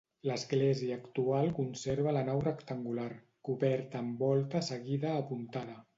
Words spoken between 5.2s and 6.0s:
apuntada.